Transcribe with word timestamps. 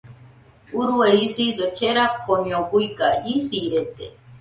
Urue 0.79 1.09
isido 1.25 1.63
cherakoño 1.77 2.59
guiga, 2.71 3.09
isirede. 3.35 4.07